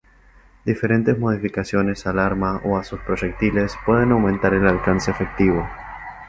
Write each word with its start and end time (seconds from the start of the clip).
Diferentes 0.65 1.15
modificaciones 1.19 2.07
aportadas 2.07 2.25
al 2.25 2.25
arma 2.33 2.61
o 2.65 2.75
a 2.75 2.83
sus 2.83 2.99
proyectiles 3.01 3.77
pueden 3.85 4.11
aumentar 4.13 4.51
el 4.55 4.65
alcance 4.67 5.11
efectivo. 5.11 5.69